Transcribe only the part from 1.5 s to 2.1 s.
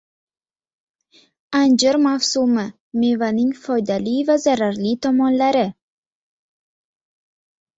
Anjir